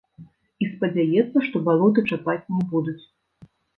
[0.63, 2.99] І спадзяецца, што балоты чапаць не будуць.